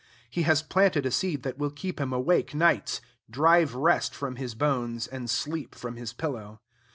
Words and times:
He 0.31 0.41
has 0.41 0.63
planted 0.63 1.05
a 1.05 1.11
seed 1.11 1.43
that 1.43 1.59
will 1.59 1.69
keep 1.69 2.01
him 2.01 2.11
awake 2.11 2.55
nights; 2.55 3.01
drive 3.29 3.75
rest 3.75 4.15
from 4.15 4.37
his 4.37 4.55
bones, 4.55 5.05
and 5.05 5.29
sleep 5.29 5.75
from 5.75 5.95
his 5.95 6.11
pillow. 6.11 6.59